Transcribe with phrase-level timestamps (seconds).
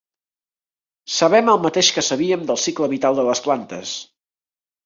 [1.15, 3.97] Sabem el mateix que sabíem del cicle vital de les plantes.